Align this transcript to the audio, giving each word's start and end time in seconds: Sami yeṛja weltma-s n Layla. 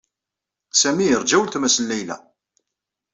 Sami 0.81 1.05
yeṛja 1.07 1.37
weltma-s 1.39 1.77
n 1.79 1.85
Layla. 1.89 2.17